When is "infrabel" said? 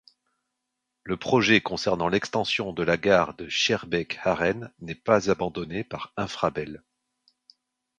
6.17-6.81